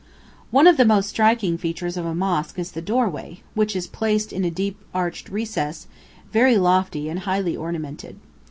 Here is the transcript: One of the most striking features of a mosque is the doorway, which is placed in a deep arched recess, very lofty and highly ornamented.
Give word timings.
One 0.49 0.65
of 0.65 0.77
the 0.77 0.83
most 0.83 1.09
striking 1.09 1.59
features 1.59 1.95
of 1.95 2.07
a 2.07 2.15
mosque 2.15 2.57
is 2.57 2.71
the 2.71 2.81
doorway, 2.81 3.41
which 3.53 3.75
is 3.75 3.85
placed 3.85 4.33
in 4.33 4.43
a 4.43 4.49
deep 4.49 4.79
arched 4.95 5.29
recess, 5.29 5.85
very 6.31 6.57
lofty 6.57 7.07
and 7.07 7.19
highly 7.19 7.55
ornamented. 7.55 8.17